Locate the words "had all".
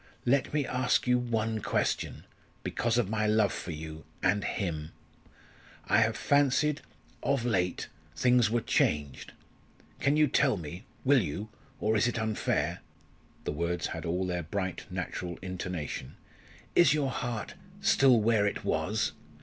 13.93-14.25